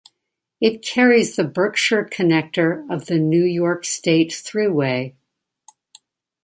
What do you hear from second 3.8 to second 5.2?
State Thruway.